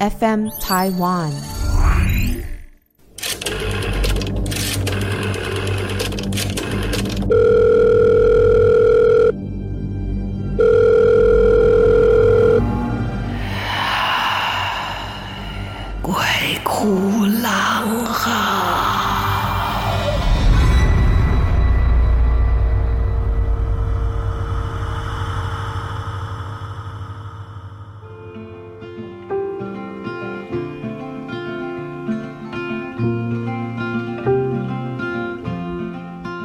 [0.00, 1.63] FM Taiwan。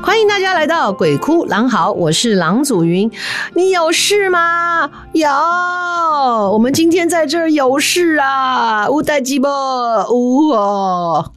[0.10, 3.12] 欢迎大家来到鬼哭狼嚎，我是狼祖云。
[3.54, 4.90] 你有事吗？
[5.14, 8.90] 有，我们今天在这儿有事啊！
[8.90, 9.46] 乌代志不？
[9.48, 11.32] 有哦。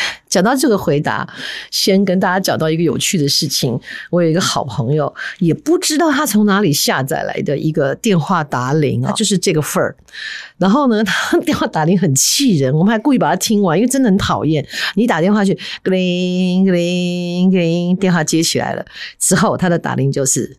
[0.28, 1.26] 讲到这个回答，
[1.70, 3.78] 先跟大家讲到一个有趣的事情。
[4.10, 9.96] 我有一个好朋友，也不知道他从哪里下载来的一个电话打铃啊，就是这个份儿。
[10.58, 14.66] 然后呢， 他电话打铃很气人，我们还故意把它听完，因为真的很讨厌。
[14.94, 18.84] 你打电话去，铃铃铃，电话接起来了
[19.18, 20.58] 之后，他的打铃就是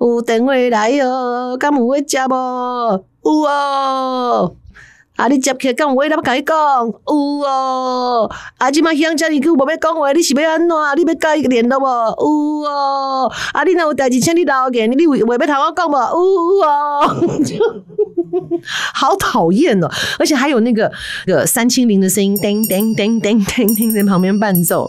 [0.00, 2.34] 有电话来哟，敢有会接不？
[2.34, 4.54] 有哦。
[5.18, 5.26] 啊！
[5.26, 6.94] 你接起来讲话，我甲你讲，有
[7.44, 8.30] 哦。
[8.56, 10.68] 啊，即马乡遮尔久无要讲话，你是要安怎？
[10.96, 11.84] 你要甲伊联络无？
[11.84, 13.32] 有哦。
[13.52, 15.96] 啊，你若有代志，请你留言，你话要同我讲无？
[15.98, 17.16] 有哦。
[18.94, 19.88] 好讨厌哦！
[20.20, 20.88] 而且还有那个
[21.26, 24.88] 个三清零的声音，叮叮叮叮叮叮在旁边伴奏。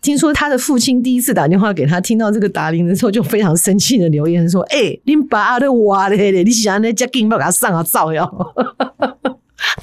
[0.00, 8.24] 听说他的父亲第一次打电话给他，听到这个打铃的时候，就非常生气的留言说：“哎、欸，恁爸的话咧，你是安尼遮紧要给他上啊照呀？”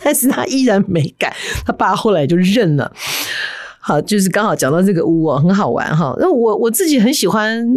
[0.04, 1.34] 但是他依然没改，
[1.66, 2.92] 他爸后来就认了。
[3.80, 6.16] 好，就是刚好讲到这个屋哦，很好玩哈。
[6.18, 7.68] 那我我自己很喜欢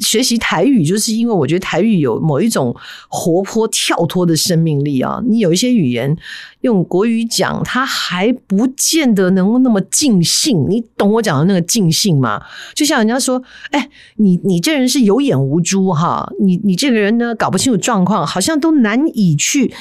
[0.00, 2.74] 学习台语，就是因为我觉得台语有某一种
[3.08, 5.22] 活泼跳脱的生命力啊。
[5.28, 6.16] 你有一些语言
[6.62, 10.66] 用国语讲，它还不见得能够那么尽兴。
[10.68, 12.42] 你懂我讲的那个尽兴吗？
[12.74, 19.72] 就像人家说，哎，你你这人是有眼无珠哈，你你这个人呢搞不清楚状况，好像都难以去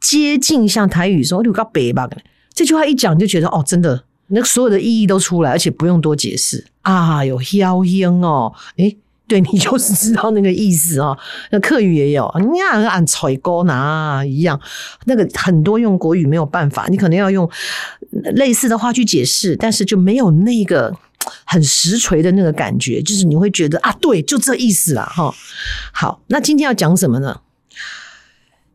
[0.00, 2.08] 接近像台语说“你搞北吧”
[2.54, 4.04] 这句话一讲就觉得哦，真的。
[4.28, 7.24] 那所有的意义都出来，而且不用多解释啊！
[7.24, 8.96] 有妖音哦，诶，
[9.28, 11.16] 对，你就是知道那个意思哦。
[11.50, 14.60] 那客语也有，你看按吹歌拿一样，
[15.06, 17.50] 那个很多用国语没有办法，你可能要用
[18.34, 20.94] 类似的话去解释，但是就没有那个
[21.44, 25.34] 很实锤的那个感觉，就是你会觉得啊，对，就这意思啦，哈。
[25.92, 27.40] 好，那今天要讲什么呢？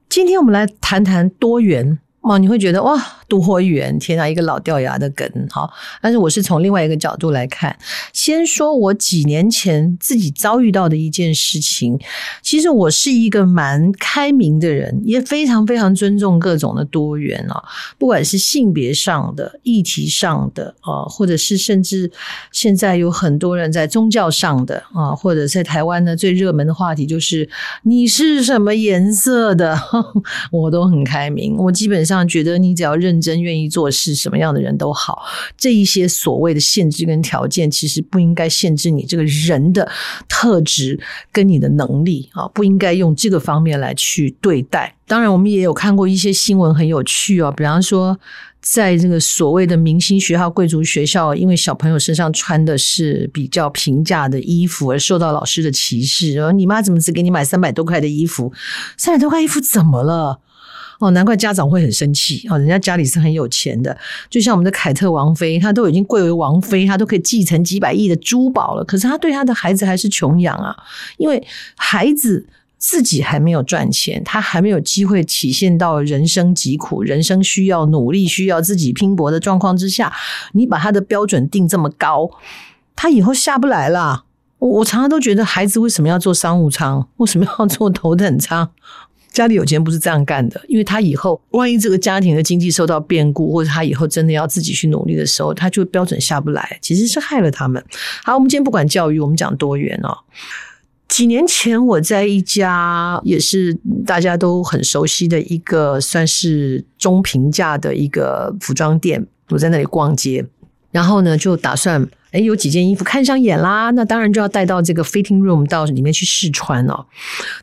[0.10, 2.00] 今天我们来谈谈多元。
[2.22, 3.02] 哇，你会觉得哇，
[3.32, 3.98] 多元！
[3.98, 5.72] 天哪，一个老掉牙的梗，好。
[6.02, 7.74] 但是我是从另外一个角度来看，
[8.12, 11.98] 先说我几年前自己遭遇到的一件事情。
[12.42, 17.64] 其实我是一个蛮开明的人，也非常非常尊重各种的多元啊，
[17.98, 22.12] 不管是性别上的、议题上的啊，或者是甚至
[22.52, 27.48] 现在有很多人在宗教上的啊，或者在台湾呢，最热门的话题就是
[27.84, 29.80] 你是什么颜色的，
[30.52, 32.28] 我都很开明，我基本上。
[32.28, 35.24] 觉得，你只要认真、愿意做事，什么样的人都好。
[35.56, 39.90] 这一些所谓的限制跟条件，其实不应该限制你这个人的
[40.28, 41.00] 特质
[41.32, 44.96] 跟你的能力啊，不应该用这个方面来去对待。
[45.06, 47.54] 当然，我们也有看过一些新闻，很有趣哦。
[47.56, 48.18] 比方说，
[48.62, 56.34] 在这个所谓的明星学校、贵族学校，因为小朋友身上穿的是比较平价的衣服，而受到老师的歧视。
[56.36, 58.54] 然后你妈怎么只给你买三百多块的衣服？
[58.96, 60.40] 三百多块衣服怎么了？
[61.02, 62.58] 哦，难怪家长会很生气哦！
[62.58, 63.98] 人家家里是很有钱的，
[64.30, 68.84] 就像我们的凯特王妃，她都已经贵为王妃，她都可以继承几百亿的珠宝了。
[68.86, 70.76] 可是她对她的孩子还是穷养啊，
[71.18, 71.44] 因为
[71.76, 72.46] 孩子
[72.78, 80.14] 自己还没有赚钱，他还没有机会体现到人生疾苦、人生需要努力、需要自己拼搏的状况之下，
[80.54, 82.30] 你把他的标准定这么高，
[82.96, 84.26] 他以后下不来了。
[84.58, 87.08] 我常常都觉得，孩子为什么要做商务舱？
[87.18, 88.70] 为什么要坐头等舱？
[89.32, 97.84] 家里有钱不是这样干的，因为他以后万一这个家庭的经济受到变故，或者他以后真的要自己去努力的时候，他就标准下不来，其实是害了他们。
[98.24, 100.18] 好，我们今天不管教育，我们讲多元哦。
[101.08, 110.46] 几年前我在一家也是大家都很熟悉的一个算是中平价的一个服装店，我在那里逛街，
[110.92, 117.06] 然后呢就打算哎，有几件衣服看上眼啦，那当然就要带到这个 fitting room 到里面去试穿哦。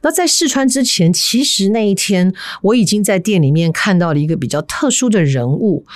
[0.02, 2.32] 那在试穿之前，其实那一天
[2.62, 5.86] 我已经在店里面看到了一个比较特殊的人物。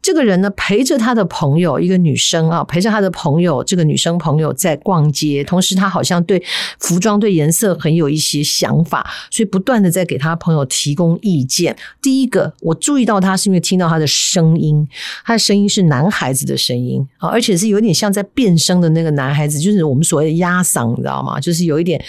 [0.00, 6.42] 这个人呢，陪着他的朋友，一个女生啊，陪着他的朋友，这个女生朋友在逛街，同时她好像对
[6.80, 11.76] 服装、对颜色很有一些想法，所以不断的在给他朋友提供意见。
[12.00, 14.88] 第一个，我注意到他是因为听到他的声音，
[15.24, 21.40] 他的声音是男孩子的声音啊，而且是有点像在变声的那个男孩子，就是我们所谓的压嗓，你知道吗？
[21.40, 22.02] 就是有一点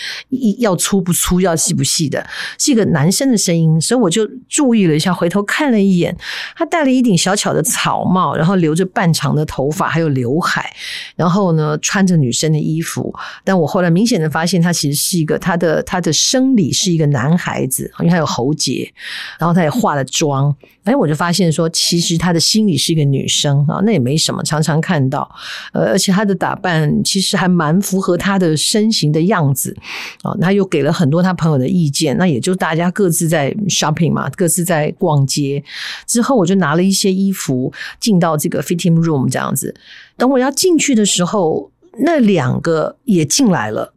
[0.60, 2.26] 要粗不粗，要细不细的，
[2.58, 6.16] 是一个男生的声音，所以我就注意了一下，回头看了一眼，
[6.56, 10.74] 他戴了一顶小巧的草帽，然后留着半长的头发，还有刘海，
[11.16, 13.14] 然后呢，穿着女生的衣服。
[13.44, 18.92] 但我后来明显的发现，他其实是一个他的他的生理是一个男孩子，因为他有喉结，
[19.40, 20.56] 然后他也化了妆。
[20.84, 25.34] 哎，我就发现说，其实他的心里是一个女生啊，那也没什么，常常看到。
[25.72, 29.76] 呃，且他的打扮其实还蛮符合他的身形的样子
[30.24, 30.36] 啊。
[30.42, 35.64] 他又给了很多他朋友的意见，那也就大家各自在 shopping 嘛，各自在逛街。
[36.06, 37.72] 之后我就拿了一些衣服。
[38.00, 39.74] 进到这个 fitting room 这样子，
[40.18, 41.70] 等我要进去的时候，
[42.00, 43.94] 那两个也进来了。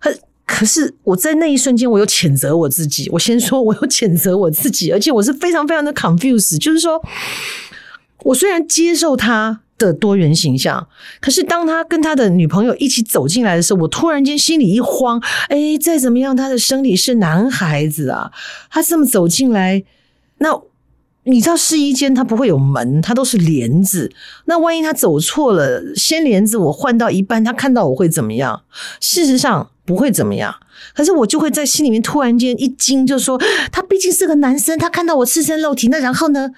[0.00, 0.12] 可
[0.46, 3.08] 可是我在那一瞬间，我有谴责我自己。
[3.10, 6.58] 我先说，我有谴责我自己，而且我是非常非常的 confused。
[6.58, 7.00] 就是说，
[8.24, 10.86] 我虽然接受他的多元形象，
[11.20, 15.22] 可是当他跟他的女朋友一起走进来的时候，我突然间心里一慌。
[15.48, 18.32] 哎，再怎么样，他的生理是男孩子啊，
[18.70, 19.84] 他这么走进来，
[20.38, 20.62] 那。
[21.26, 24.12] 你知道试衣间它不会有门，它都是帘子。
[24.44, 28.60] 那万一他走错了，掀帘子我换到一半，他看到我会怎么样？
[29.00, 30.54] 事实上不会怎么样，
[30.94, 33.40] 可是我就会在心里面突然间一惊，就说
[33.72, 36.50] 他毕竟是个男生，他看到我赤身露体，那然后呢？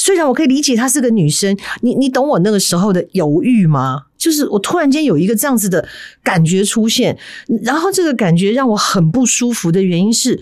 [0.00, 4.04] 虽然我可以理解她是个女生，你你懂我那个时候的犹豫吗？
[4.16, 5.86] 就是我突然间有一个这样子的
[6.22, 7.18] 感觉出现，
[7.62, 10.40] 然后这个感觉让我很不舒服的原因是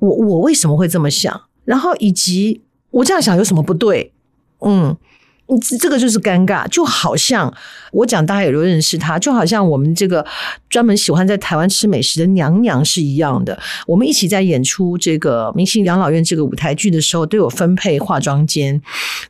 [0.00, 1.42] 我我为什么会这么想？
[1.64, 2.62] 然后以及。
[2.90, 4.14] 我这样想有什么不对？
[4.60, 4.96] 嗯，
[5.78, 7.52] 这个就是尴尬，就好像
[7.92, 10.24] 我讲，大家也都认识他，就好像我们这个
[10.68, 13.58] 专门喜欢在台湾吃美食的娘娘是一样的。
[13.86, 18.80] 我们一起在演出这个《明星养老院》这个舞台剧的时候，都有分配化妆间，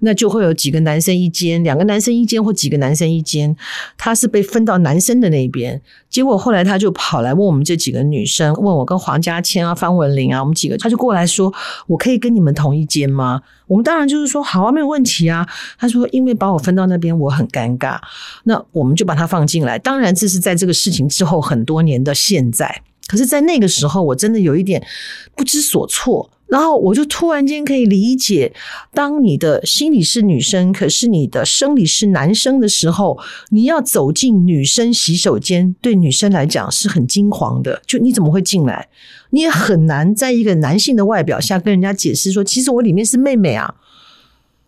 [0.00, 3.56] 那就会有几个男生一间，两个男生一间，或几个男生一间。
[3.96, 5.80] 他是被分到男生的那边。
[6.10, 11.52] 结果后来他就跑来问我们这几个女生，问我跟黄嘉千啊、方文琳啊，我们几个，他就过来说
[11.86, 15.46] ：“我可以跟你们同一间吗？”我们当然就是说好啊，没有问题啊。
[15.78, 17.98] 他说：“因为把我分到那边，我很尴尬。”
[18.44, 19.78] 那我们就把他放进来。
[19.78, 22.82] 当然，这是在这个事情之后很多年的现在。
[23.06, 24.86] 可是，在那个时候，我真的有一点
[25.34, 26.30] 不知所措。
[26.46, 28.54] 然后我就突然间可以理解，
[28.94, 33.18] 当你的心里是女生，可是你的生理是男生的时候，
[33.50, 37.82] 你要走进女生洗手间，对女生来讲是很惊慌的。
[37.86, 38.88] 就你怎么会进来？
[39.28, 43.74] 你也很难在一个男性的外表下跟人家解释说，其实我里面是妹妹啊。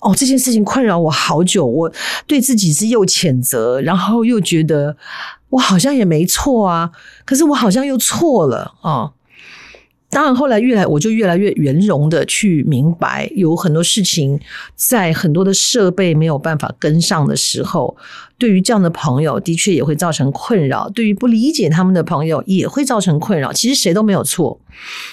[0.00, 1.92] 哦，这件事情困扰我好久，我
[2.26, 4.96] 对自己是又谴责，然后又觉得
[5.50, 6.90] 我好像也没错啊，
[7.24, 9.12] 可是我好像又错了啊。
[10.10, 14.38] 当然，后来越来我就越来越圆融的去明白，有很多事情
[14.74, 17.96] 在很多的设备没有办法跟上的时候。
[18.36, 23.52] 对于这样的朋友，的确也会造成困扰；对于不理解他们的朋友，也会造成困扰。
[23.52, 24.58] 其实谁都没有错，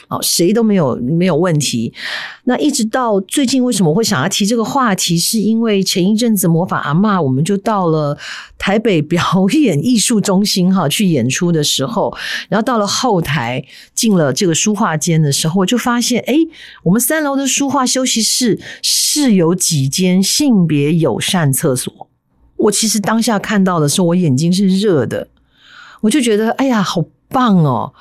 [0.08, 1.94] 哦，谁都没有没有问题。
[2.46, 5.18] 那一直到最近，为什么会想要提这个话题？
[5.18, 8.18] 是因为前一阵子魔法阿嬷，我们就到了
[8.58, 9.22] 台北表
[9.52, 12.16] 演艺术中心哈去演出的时候，
[12.48, 13.62] 然后到了后台
[13.94, 16.34] 进了这个书画画间的时候，我就发现，哎，
[16.84, 22.08] 我们三楼的书画休息室是有几间性别友善厕所。
[22.56, 25.28] 我其实当下看到的时候，我眼睛是热的，
[26.00, 27.92] 我就觉得哎呀，好棒哦！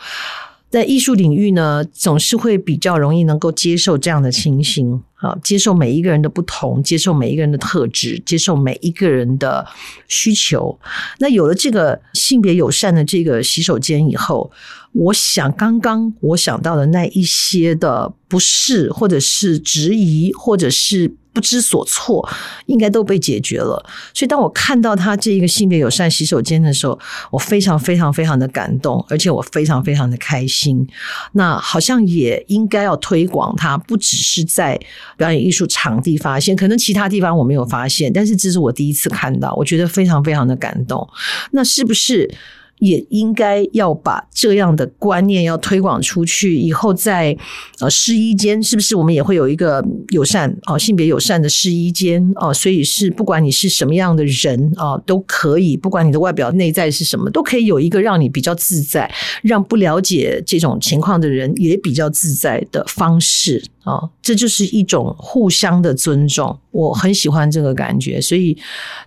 [0.70, 9.66] 在艺术领域呢，总是会比较容易能够接受这样的情形啊，接受每一个人的不同，接受每一个人的特质，接受每一个人的
[10.06, 10.78] 需求。
[11.18, 14.52] 那有了这个性别友善的这个洗手间以后，
[14.92, 21.16] 我想刚刚我想到的那一些的不适，或者是质疑，或者是。
[21.36, 22.26] 不知所措，
[22.64, 23.84] 应该都被解决了。
[24.14, 26.98] 所以，当我看到他这一个性别友善洗手间的时候，
[27.30, 30.88] 我非常非常非常的感动，而且我非常非常的开心。
[31.32, 34.80] 那好像也应该要推广它，不只是在
[35.18, 41.06] 表演艺术场地发现，可能其他地方我没有发现，但是这是我第一次看到，我觉得非常非常的感动。
[41.50, 42.34] 那是不是
[42.78, 47.36] 也应该要把这样的观念要推广出去，以后在
[47.80, 52.52] 呃试衣间是不是我们也会有一个友善哦，性别友善的试衣间哦？
[52.52, 59.10] 所以是不管你是什么样的人啊，都可以，不管你的外表内在是什么，都可以有一个让你比较自在，
[59.42, 64.10] 让不了解这种情况的人也比较自在的方式啊。
[64.20, 68.54] 这就是一种互相的尊重，我很喜欢这个感觉，所以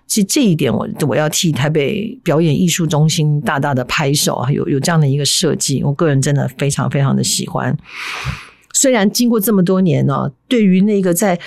[0.08, 3.59] 这这一点我我要替台北表演艺术中心大。
[3.60, 7.76] 大的拍手啊，有有这样的一个设计，我个人真的非常非常的喜欢。
[8.72, 11.38] 虽然经过这么多年呢，对于那个在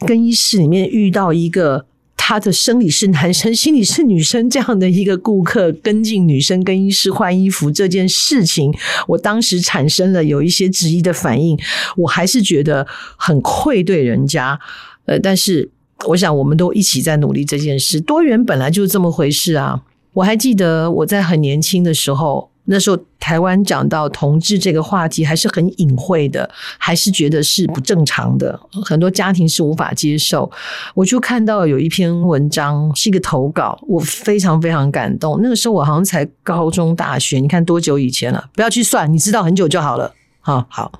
[0.00, 8.74] 更衣室里面遇到一个他的生理是男生、心理是女生这样的一个顾客跟进女生更衣室换衣服这件事情，
[9.08, 11.58] 我当时产生了有一些质疑的反应，
[11.96, 14.58] 我还是觉得很愧对人家。
[15.06, 15.70] 呃，但是
[16.06, 19.82] 我想我们都一起在努力这件事，多元本来就是这么回事啊。
[20.14, 30.50] 我还记得我在很年轻的时候，那时候台湾讲到同志这个话题还是很隐晦的，还是觉得是不正常的，很多家庭是无法接受。
[30.94, 35.40] 我就看到有一篇文章是一个投稿，我非常非常感动。
[35.42, 38.48] 那个时候我好像才高中大学，你看多久以前了？
[38.54, 40.14] 不要去算，你知道很久就好了。
[40.40, 40.92] 好好，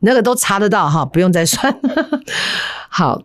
[0.00, 1.78] 那个都查得到哈，不用再算。
[2.88, 3.22] 好。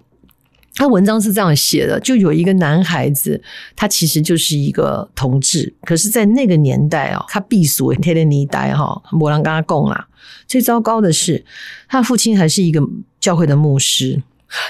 [0.75, 3.41] 他文章是这样写的：就有一个男孩子，
[3.75, 10.07] 他其实就是一个同志，可是，在那个年代哦，他避俗，天天你呆哈，没人跟他讲啦。
[10.47, 11.43] 最糟糕的是，
[11.87, 12.81] 他父亲还是一个
[13.19, 14.21] 教会的牧师，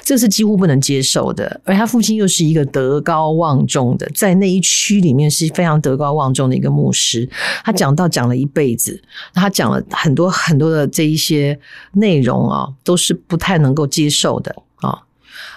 [0.04, 1.60] 这是几乎不能接受的。
[1.64, 7.28] 而他父亲又是一个德高望重的，在那一区里面是非常德高望重的一个牧师。
[7.64, 9.02] 他讲到讲了一辈子，
[9.34, 11.60] 他讲了很多很多的这一些
[11.94, 14.56] 内容啊，都是不太能够接受的。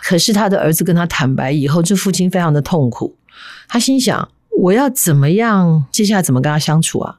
[0.02, 3.16] 可是他的儿子跟他坦白以后，这父亲非常的痛苦。
[3.68, 4.28] 他心想：
[4.60, 5.84] 我要怎么样？
[5.92, 7.18] 接下来怎么跟他相处啊？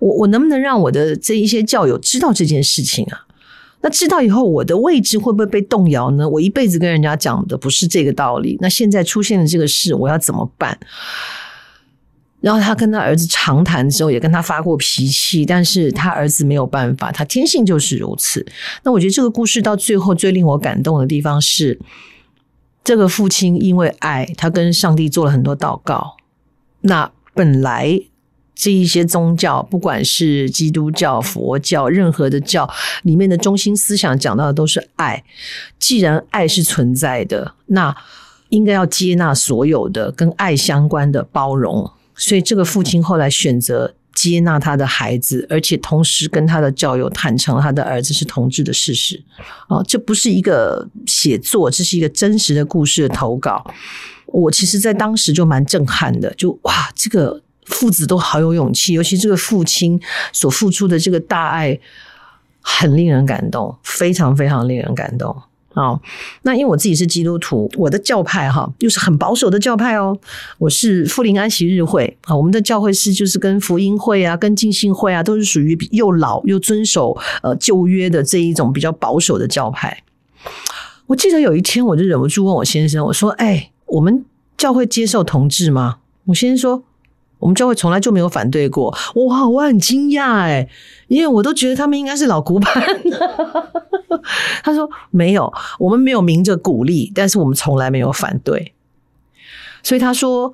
[0.00, 3.26] 我我能不能让我的这一些教友知道这件事情啊？
[3.82, 6.28] 那知道以后，我的位置会不会被动摇呢？
[6.28, 8.58] 我一辈子跟人家讲的不是这个道理。
[8.60, 10.78] 那现在出现了这个事，我要怎么办？
[12.40, 18.46] 然后他跟他儿子长谈的时候，也跟他发过脾气，但是他儿子没有办法，他天性就是如此。
[18.82, 21.78] 那我觉得这个故事到最后最令我感动的地方是。
[22.82, 26.16] 这个父亲因为爱，他跟上帝做了很多祷告。
[26.80, 28.00] 那本来
[28.54, 32.68] 这一些宗教，不管是基督教、佛教，任何的教
[33.02, 35.22] 里面的中心思想讲到的都是爱。
[35.78, 37.94] 既然爱是存在的，那
[38.48, 41.92] 应该要接纳所有的跟爱相关的包容。
[42.14, 43.94] 所以这个父亲后来选择。
[44.12, 49.22] 接纳他的孩子，而且同时跟他的教友坦诚他的儿子是同志的事实。
[49.68, 53.64] 啊，这不是一个写作，这是一个真实的故事的投稿。
[54.26, 59.98] 我其实，在当时就蛮震撼的，就哇，这个父子都好有勇气，尤其这个父亲
[60.32, 61.78] 所付出的这个大爱，
[62.60, 65.34] 很令人感动，非常非常令人感动。
[65.74, 66.00] 哦，
[66.42, 70.18] 那因为我自己是基督徒，我的教派哈又是很保守的教派哦。
[70.58, 80.02] 我是富临安息日会啊，我们的教会是就是跟福音会啊、跟浸信会啊，都是属于又老又遵守呃旧约的这一种比较保守的教派。
[81.06, 84.24] 我记得有一天，我就忍不住问我先生，我说：“哎，我们
[84.56, 86.84] 教会接受同志吗？”我先生说。
[87.40, 90.68] 我们教会从来就没有反对过，哇，我很惊讶诶，
[91.08, 92.72] 因为我都觉得他们应该是老古板。
[94.62, 98.72] 他说没有，我们没有明着鼓励，但是我们从来没有反对，
[99.82, 100.52] 所以他说。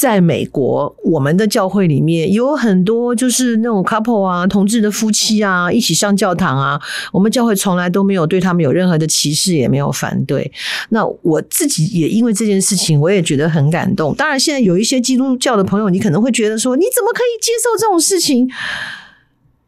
[0.00, 6.80] 在美国，我们的教会里面有很多就是那种 couple 啊，同志的夫妻啊，一起上教堂啊。
[7.12, 10.50] 我们教会从来都没有对他们有任何的歧视，也没有反对。
[10.88, 14.12] 那我自己也因为这件事情，我也觉得很感动。
[14.16, 18.50] 当然，现在有一些基督教的朋友，你可能会觉得说，你怎么可以接受这种事情？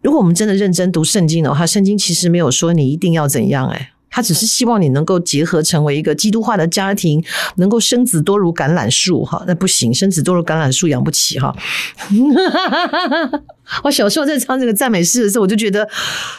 [0.02, 3.90] 如果我们真的认真读圣经的话，圣经其实没有说你一定要怎样，诶。
[4.16, 7.22] 他只是希望你能够结合成为一个基督化的家庭，
[7.56, 11.54] 能够生子多如橄榄树哈，那不行，生子多如橄榄树养不起哈。
[13.82, 15.88] 我小时候在唱这个赞美诗的时候，我就觉得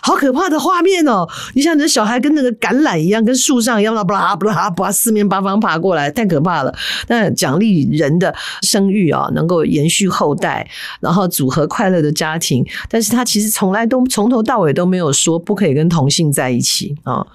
[0.01, 1.27] 好可怕的画面哦！
[1.53, 6.73] 你像你的小孩跟那个橄榄一样，跟树上一样，巴拉巴拉巴拉，四面八方爬过来，太可怕了。
[7.07, 10.67] 那奖励人的生育啊，能够延续后代，
[10.99, 12.65] 然后组合快乐的家庭。
[12.89, 17.25] 但是他其实从来都从头到尾都没有说不可以跟同性在一起啊。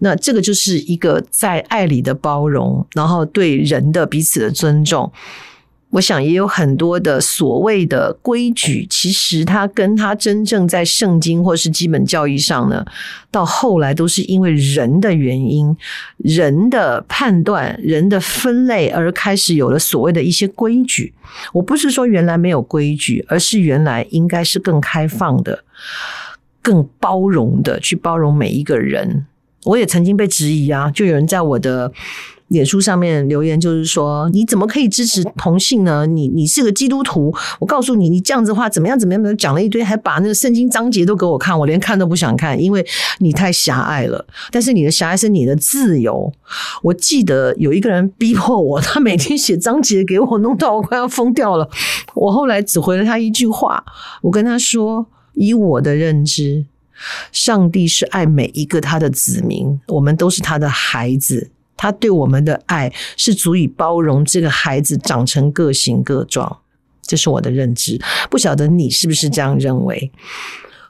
[0.00, 5.10] 那这个就是一个在爱里的包容，然后对人的彼此的尊重。
[5.90, 12.84] 我想也有很多的所谓的规矩，其实它跟它真正在圣经或是基本教义上呢，
[13.30, 15.74] 到后来都是因为人的原因、
[16.18, 21.14] 人的判断、人的分类而开始有了所谓的一些规矩。
[21.54, 25.64] 我不是说原来没有规矩，而是原来应该是更开放的、
[26.60, 29.24] 更包容的，去包容每一个人。
[29.64, 31.90] 我也曾经被质疑啊，就有人在我的。
[32.48, 36.06] 脸书上面留言就是说，你怎么可以支持同性呢？
[36.06, 39.36] 你你是个基督徒，我告诉你，你这样子的话怎么样怎么样？
[39.36, 42.84] 讲了一堆，还把那个圣经章节都给我看，我连看都不想看，因为
[43.18, 44.26] 你太狭隘了。
[44.50, 46.32] 但是你的狭隘是你的自由。
[46.82, 51.68] 我记得有一个人逼迫我，他每天写章节给我，弄到我快要疯掉了。
[52.14, 53.84] 我后来只回了他一句话，
[54.22, 56.64] 我跟他说：以我的认知，
[57.30, 61.50] 上帝是爱每一个他的子民，我们都是他的孩子。
[61.78, 66.58] 他对我们的爱是足以包容这个孩子长成各形各状，
[67.00, 67.98] 这是我的认知。
[68.28, 70.12] 不晓得你是不是这样认为？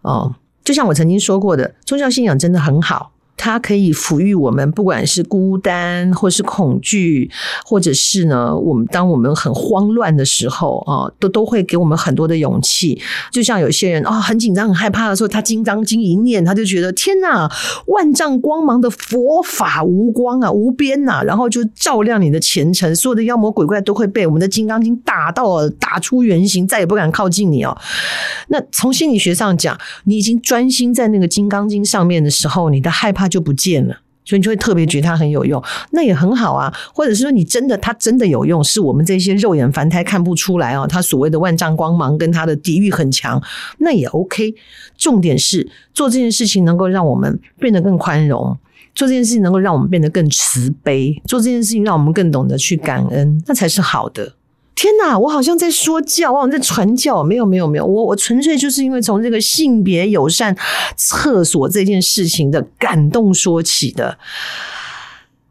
[0.03, 3.13] 哦，就像我曾经说过的，宗教信仰真的很好。
[3.39, 7.31] 它可以抚育我们，不管是孤单，或是恐惧，
[7.65, 13.01] 或者是呢，我们当我们很慌乱的时候啊，都都会给我们很多的勇气。
[13.31, 17.49] 就像有些人啊，很紧张、很害怕的时候，他《金刚经》一念，他就觉得天哪，
[17.87, 27.77] 万丈光芒的佛法无光啊，无边呐，然后就照亮你的前程，所有的妖魔鬼怪都会被我们的《金刚经》打到打出原形，再也不敢靠近你哦。
[28.49, 36.73] 那从心理学上讲，你已经专心在那个《金刚经》上面的时候，你的害怕就不见了，所以你就会特别觉得它很有用，那也很好啊。
[36.95, 40.87] 或者是说，你真的它真的有用，是我们这些肉眼凡胎看不出来哦。
[40.89, 43.43] 它所谓的万丈光芒跟它的抵御很强，
[43.79, 44.55] 那也 OK。
[44.97, 48.59] 重点是做这件事情能够让我们变得更宽容，
[48.95, 54.35] 做这件事情能够让我们变得更慈悲，做这件事情让我们更懂得去感恩，那才是好的。
[54.81, 57.21] 天哪，我好像在说教，我好像在传教。
[57.25, 60.57] 没有，没有，没有，我我纯粹就是因为从这个性别友善
[60.95, 64.17] 厕所这件事情的感动说起的。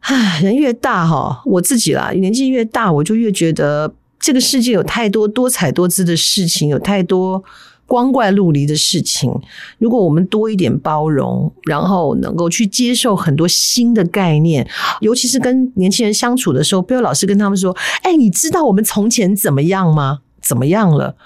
[0.00, 7.44] 唉，人越大哈，我自己啦，年纪越大，我就越觉得这个世界有太多多彩多姿的事情，有太多。
[7.88, 9.32] 光怪陆离的事情，
[9.78, 14.68] 如果我们多一点包容，然后能够去接受很多新的概念，
[15.00, 20.18] 尤其是跟年轻人相处的时候，不要老是跟他们说：“哎，你知道我们从前怎么样吗？
[20.42, 21.16] 怎么样了？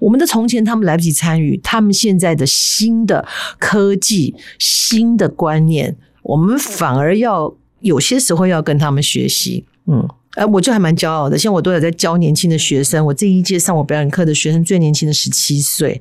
[0.00, 3.24] 我们的从前他们来不及参与，他们现在的新的
[3.60, 10.08] 科技、新的观念，我们反而要有些时候要跟他们学习。”嗯。
[10.38, 11.36] 哎，我就还蛮骄傲的。
[11.36, 16.00] 像我都有在教年轻的学生，我这一届上我表演课的学生最年轻的十七岁，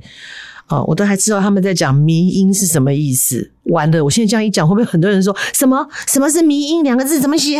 [0.67, 3.49] 啊，我都还知道他们在讲迷音是什么意思。
[3.63, 7.59] 完了，我现在这样一讲，会不会很多人说什么什么是迷音两个字怎么写？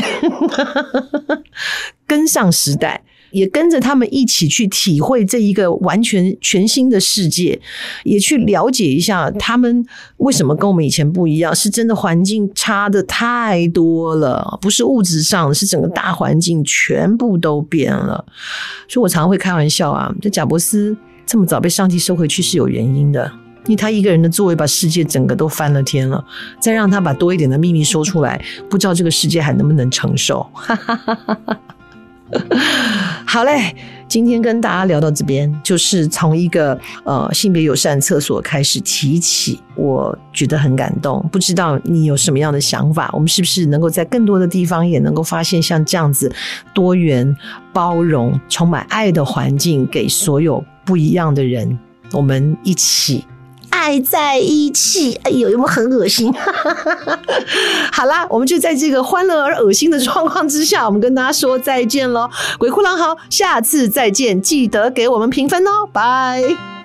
[2.06, 3.04] 跟上时代。
[3.32, 7.60] 也跟着他们一起去体会这一个完全全新的世界，
[8.04, 9.86] 也去了解一下他们
[10.18, 18.26] 为什么跟我们以前不一样，是真的环境差的太多了，不是物质上，是整个大环境全部都变了。
[18.88, 23.30] 所以我常常会开玩笑啊，这贾伯斯这么早被上帝收回去是有原因的，
[23.66, 26.24] 因为他一个人的作为把世界整个都翻了天了，
[26.60, 30.42] 再让他把多一点的秘密说出来，不知道这个世界还能不能承受。
[30.54, 31.58] 哈哈哈哈哈
[33.26, 33.76] 好嘞，
[34.08, 41.26] 今天跟大家聊到这边，就是从一个呃性别友善厕所开始提起，我觉得很感动。
[41.32, 43.10] 不知道你有什么样的想法？
[43.14, 46.32] 我们是不是能够在更多的地方也能够发现像这样子
[46.74, 47.36] 多元、
[47.72, 51.78] 包容、充满爱的环境，给所有不一样的人，
[52.12, 53.24] 我们一起。
[53.88, 56.30] 爱在一起，哎呦，有没有很恶心？
[57.94, 62.30] 好啦，我们就在这个欢乐而恶心的状况之下，我们跟大家说再见喽。
[62.58, 66.77] 鬼哭狼嚎，下次再见，记得给我们评分哦，拜。